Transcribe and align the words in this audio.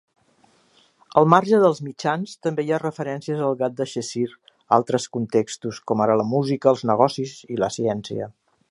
Al 1.21 1.27
marge 1.33 1.59
dels 1.63 1.81
mitjans, 1.89 2.33
també 2.47 2.65
hi 2.69 2.73
ha 2.73 2.79
referències 2.85 3.45
al 3.49 3.59
Gat 3.61 3.77
de 3.83 3.87
Cheshire 3.93 4.35
altres 4.81 5.07
contextos, 5.19 5.85
com 5.93 6.05
ara 6.07 6.19
la 6.23 6.29
música, 6.35 6.75
els 6.75 6.87
negocis 6.95 7.39
i 7.57 7.65
la 7.67 7.75
ciència. 7.81 8.35